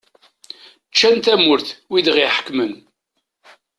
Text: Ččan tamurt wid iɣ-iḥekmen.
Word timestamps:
Ččan 0.89 1.17
tamurt 1.17 1.69
wid 1.89 2.05
iɣ-iḥekmen. 2.11 2.73